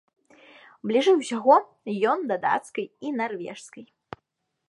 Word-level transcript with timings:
Бліжэй 0.91 1.15
усяго 1.17 1.57
ён 2.13 2.19
да 2.33 2.37
дацкай 2.47 2.85
і 3.09 3.13
нарвежскай. 3.21 3.85